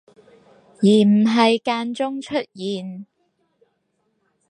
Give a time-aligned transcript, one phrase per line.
[0.07, 3.05] 而唔係間中出現